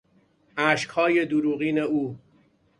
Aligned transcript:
اشکهای 0.57 1.25
دروغین 1.25 1.77
او 1.79 2.19